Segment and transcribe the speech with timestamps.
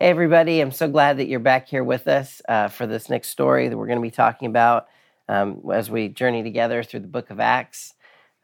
[0.00, 0.60] Hey, everybody.
[0.60, 3.76] I'm so glad that you're back here with us uh, for this next story that
[3.76, 4.86] we're going to be talking about
[5.28, 7.94] um, as we journey together through the book of Acts.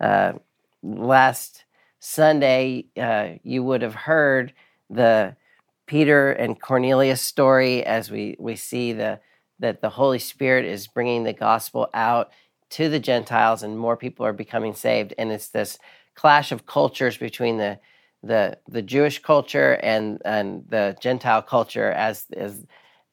[0.00, 0.32] Uh,
[0.82, 1.64] last
[2.00, 4.52] Sunday, uh, you would have heard
[4.90, 5.36] the
[5.86, 9.20] Peter and Cornelius story as we, we see the,
[9.60, 12.32] that the Holy Spirit is bringing the gospel out
[12.70, 15.14] to the Gentiles and more people are becoming saved.
[15.18, 15.78] And it's this
[16.16, 17.78] clash of cultures between the
[18.26, 22.64] the the Jewish culture and and the Gentile culture as as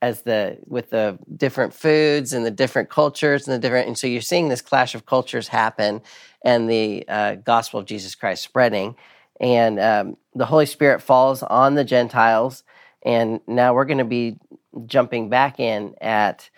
[0.01, 4.07] as the with the different foods and the different cultures and the different and so
[4.07, 6.01] you're seeing this clash of cultures happen
[6.43, 8.95] and the uh, gospel of Jesus Christ spreading
[9.39, 12.63] and um, the Holy Spirit falls on the Gentiles
[13.03, 14.37] and now we're going to be
[14.85, 16.49] jumping back in at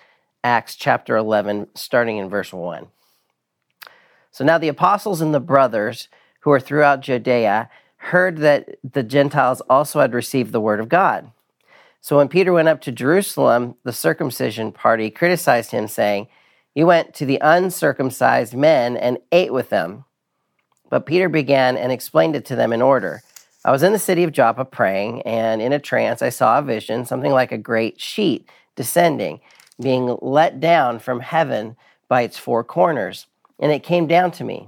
[0.44, 2.88] Acts chapter 11 starting in verse 1.
[4.32, 6.10] So now the apostles and the brothers
[6.42, 7.70] who are throughout Judea
[8.04, 11.32] heard that the Gentiles also had received the word of God.
[12.02, 16.28] So when Peter went up to Jerusalem, the circumcision party criticized him, saying,
[16.76, 20.04] You went to the uncircumcised men and ate with them.
[20.90, 23.22] But Peter began and explained it to them in order.
[23.64, 26.62] I was in the city of Joppa praying, and in a trance I saw a
[26.62, 29.40] vision, something like a great sheet descending,
[29.82, 31.78] being let down from heaven
[32.10, 33.28] by its four corners.
[33.60, 34.68] And it came down to me.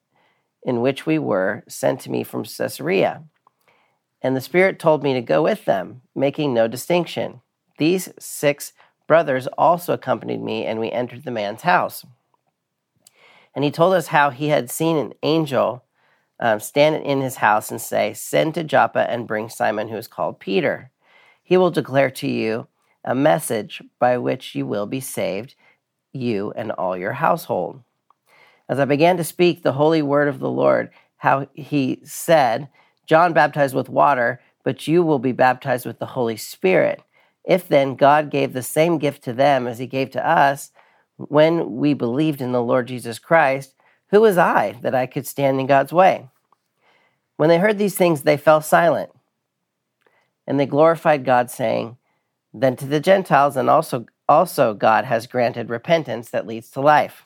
[0.63, 3.23] in which we were sent to me from Caesarea.
[4.21, 7.41] And the Spirit told me to go with them, making no distinction.
[7.77, 8.73] These six
[9.07, 12.05] brothers also accompanied me, and we entered the man's house.
[13.55, 15.83] And he told us how he had seen an angel
[16.39, 20.07] um, stand in his house and say, Send to Joppa and bring Simon, who is
[20.07, 20.91] called Peter.
[21.43, 22.67] He will declare to you
[23.03, 25.55] a message by which you will be saved,
[26.13, 27.81] you and all your household.
[28.71, 32.69] As I began to speak the holy word of the Lord, how he said,
[33.05, 37.03] John baptized with water, but you will be baptized with the Holy Spirit.
[37.43, 40.71] If then God gave the same gift to them as he gave to us
[41.17, 43.75] when we believed in the Lord Jesus Christ,
[44.07, 46.29] who was I that I could stand in God's way?
[47.35, 49.11] When they heard these things, they fell silent.
[50.47, 51.97] And they glorified God, saying,
[52.53, 57.25] Then to the Gentiles and also, also God has granted repentance that leads to life.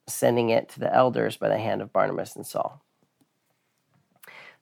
[0.13, 2.81] sending it to the elders by the hand of Barnabas and Saul.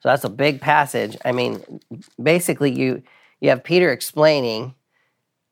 [0.02, 1.18] So that's a big passage.
[1.26, 1.82] I mean,
[2.22, 3.04] basically, you
[3.42, 4.76] you have Peter explaining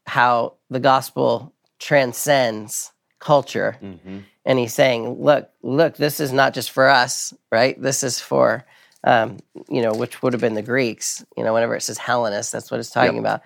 [0.06, 4.19] how the gospel transcends culture, mm-hmm.
[4.45, 7.80] and he's saying, "Look, look, this is not just for us, right?
[7.81, 8.66] This is for."
[9.04, 9.38] Um,
[9.69, 11.24] you know, which would have been the Greeks.
[11.38, 13.22] You know, whenever it says Hellenist, that's what it's talking yep.
[13.22, 13.42] about.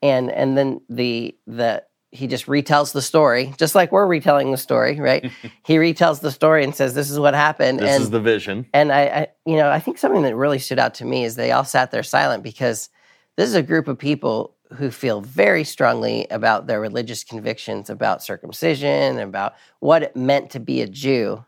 [0.00, 4.58] And and then the the he just retells the story, just like we're retelling the
[4.58, 5.32] story, right?
[5.64, 8.66] he retells the story and says, "This is what happened." This and, is the vision.
[8.72, 11.34] And I, I, you know, I think something that really stood out to me is
[11.34, 12.90] they all sat there silent because
[13.36, 18.22] this is a group of people who feel very strongly about their religious convictions about
[18.22, 21.44] circumcision, about what it meant to be a Jew.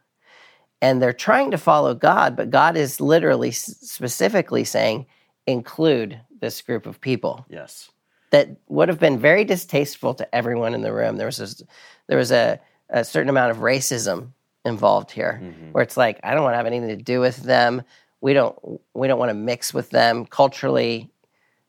[0.83, 5.07] and they're trying to follow God, but God is literally specifically saying,
[5.47, 7.91] include this group of people Yes.
[8.35, 11.19] That would have been very distasteful to everyone in the room.
[11.19, 11.63] There was this,
[12.09, 12.59] there was a,
[12.91, 14.33] a certain amount of racism
[14.65, 15.41] involved here,
[15.71, 17.83] where it's like I don't want to have anything to do with them.
[18.21, 18.59] We don't
[18.93, 21.11] we don't want to mix with them culturally,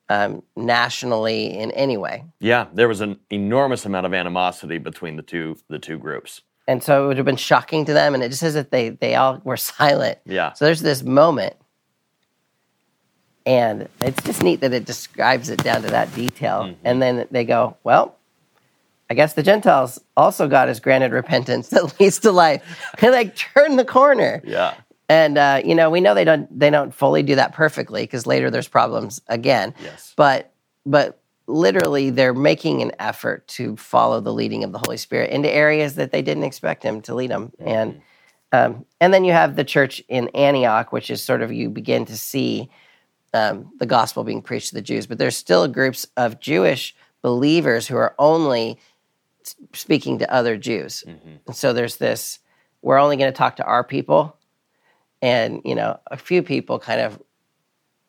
[0.10, 2.24] um, nationally, in any way.
[2.40, 6.42] Yeah, there was an enormous amount of animosity between the two the two groups.
[6.68, 8.16] And so it would have been shocking to them.
[8.16, 10.18] And it just says that they they all were silent.
[10.26, 10.54] Yeah.
[10.54, 11.58] So there's this moment,
[13.46, 16.64] and it's just neat that it describes it down to that detail.
[16.64, 16.82] Mm-hmm.
[16.84, 18.16] And then they go, well,
[19.10, 22.64] I guess the Gentiles also God has granted repentance that leads to life.
[23.02, 24.42] and like turn the corner.
[24.46, 24.74] Yeah.
[25.08, 28.26] And uh, you know, we know they don't they don't fully do that perfectly because
[28.26, 29.76] later there's problems again.
[29.84, 30.14] Yes.
[30.16, 30.52] But
[30.86, 35.48] but literally they're making an effort to follow the leading of the Holy Spirit into
[35.48, 37.52] areas that they didn't expect him to lead them.
[37.60, 38.02] And
[38.52, 42.06] um, and then you have the church in Antioch, which is sort of you begin
[42.06, 42.70] to see
[43.36, 47.86] um, the gospel being preached to the Jews, but there's still groups of Jewish believers
[47.86, 48.80] who are only
[49.74, 51.04] speaking to other Jews.
[51.46, 52.40] And so there's this:
[52.82, 54.38] we're only going to talk to our people,
[55.22, 57.22] and you know, a few people kind of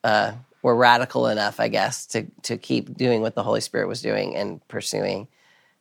[0.05, 0.33] uh,
[0.63, 4.37] were radical enough, I guess, to to keep doing what the Holy Spirit was doing
[4.37, 5.27] and pursuing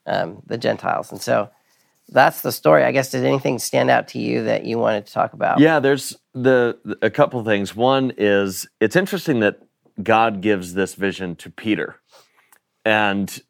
[0.07, 1.11] um, the Gentiles.
[1.11, 1.51] And so
[2.09, 2.83] that's the story.
[2.83, 5.59] I guess did anything stand out to you that you wanted to talk about?
[5.59, 7.75] Yeah, there's the a couple things.
[7.75, 9.59] One is it's interesting that
[10.01, 11.95] God gives this vision to Peter,
[12.83, 13.41] and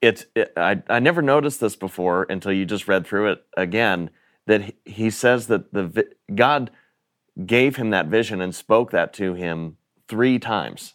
[0.00, 4.10] it's it, I I never noticed this before until you just read through it again.
[4.46, 6.70] That he- he says that the God
[7.44, 9.76] gave him that vision and spoke that to him
[10.08, 10.94] three times,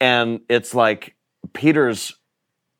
[0.00, 1.14] and it's like
[1.52, 2.14] Peter's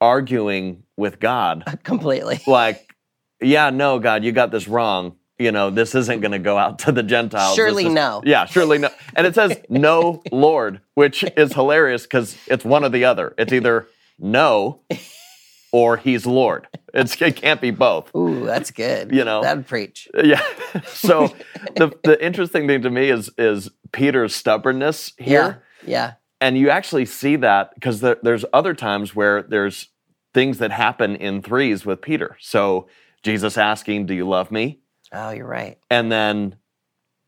[0.01, 2.39] arguing with God completely.
[2.47, 2.93] like,
[3.41, 5.15] yeah, no, God, you got this wrong.
[5.39, 7.55] You know, this isn't going to go out to the Gentiles.
[7.55, 8.23] Surely is- no.
[8.25, 8.89] Yeah, surely no.
[9.15, 13.35] And it says no, Lord, which is hilarious because it's one or the other.
[13.37, 14.81] It's either no
[15.71, 16.67] or he's Lord.
[16.91, 18.15] It's, it can't be both.
[18.15, 19.11] Ooh, that's good.
[19.11, 19.41] You know.
[19.43, 20.07] that'd preach.
[20.23, 20.41] Yeah.
[20.87, 21.35] So
[21.75, 26.69] the the interesting thing to me is is Peter's stubbornness here Yeah, yeah, and you
[26.69, 29.89] actually see that because there, there's other times where there's
[30.33, 32.37] things that happen in threes with Peter.
[32.39, 32.87] So
[33.23, 34.79] Jesus asking, "Do you love me?"
[35.11, 35.77] Oh, you're right.
[35.89, 36.57] and then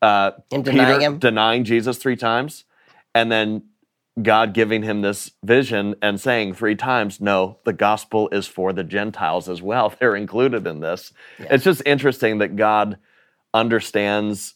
[0.01, 1.19] uh, Him denying Peter him.
[1.19, 2.65] denying Jesus three times,
[3.15, 3.63] and then
[4.21, 8.83] God giving him this vision and saying three times, "No, the gospel is for the
[8.83, 9.94] Gentiles as well.
[10.00, 12.97] They're included in this." It's just interesting that God
[13.53, 14.56] understands.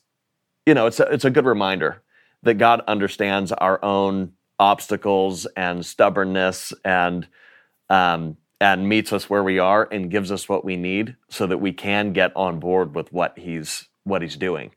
[0.65, 2.03] You know, it's a, it's a good reminder
[2.43, 4.33] that God understands our own
[4.63, 7.27] obstacles and stubbornness and
[7.89, 11.57] um, and meets us where we are and gives us what we need so that
[11.57, 14.71] we can get on board with what he's what he's doing.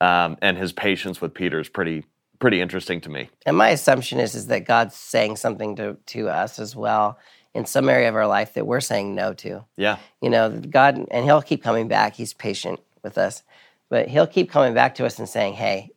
[0.00, 2.04] Um, and his patience with Peter is pretty
[2.38, 3.28] pretty interesting to me.
[3.44, 7.18] And my assumption is is that God's saying something to to us as well
[7.52, 9.66] in some area of our life that we're saying no to.
[9.76, 12.14] Yeah, You know, God, and He'll keep coming back.
[12.14, 13.42] He's patient with us,
[13.90, 15.90] but He'll keep coming back to us and saying, "Hey,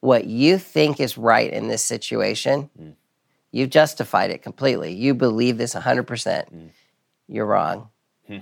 [0.00, 2.94] what you think is right in this situation, mm.
[3.52, 4.92] you've justified it completely.
[4.92, 6.06] You believe this 100%.
[6.06, 6.70] Mm.
[7.28, 7.88] You're wrong."
[8.26, 8.38] Hmm.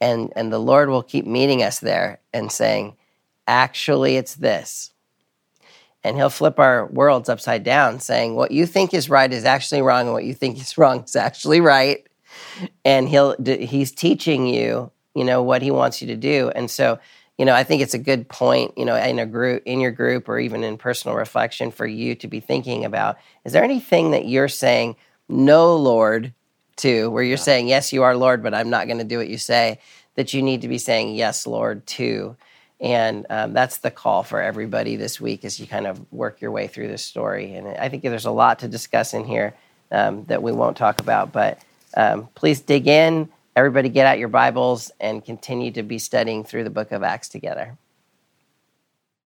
[0.00, 2.96] And and the Lord will keep meeting us there and saying,
[3.46, 4.92] "Actually, it's this."
[6.04, 9.82] And he'll flip our worlds upside down, saying, What you think is right is actually
[9.82, 12.08] wrong, and what you think is wrong is actually right
[12.84, 16.98] and he'll he's teaching you you know what he wants you to do and so
[17.38, 19.90] you know i think it's a good point you know in a group in your
[19.92, 24.10] group or even in personal reflection for you to be thinking about is there anything
[24.12, 24.96] that you're saying
[25.28, 26.34] no lord
[26.76, 29.28] to where you're saying yes you are lord but i'm not going to do what
[29.28, 29.78] you say
[30.16, 32.36] that you need to be saying yes lord to
[32.80, 36.50] and um, that's the call for everybody this week as you kind of work your
[36.50, 39.54] way through this story and i think there's a lot to discuss in here
[39.90, 41.58] um, that we won't talk about but
[41.96, 43.28] um, please dig in.
[43.58, 47.28] Everybody get out your Bibles and continue to be studying through the book of Acts
[47.28, 47.76] together.